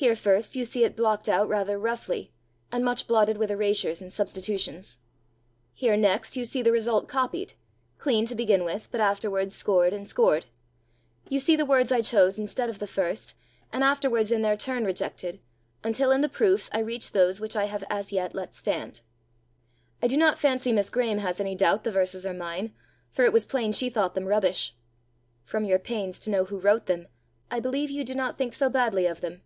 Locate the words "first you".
0.14-0.64